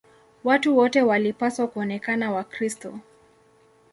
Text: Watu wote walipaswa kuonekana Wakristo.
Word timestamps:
Watu 0.43 0.77
wote 0.77 1.01
walipaswa 1.01 1.67
kuonekana 1.67 2.31
Wakristo. 2.31 2.99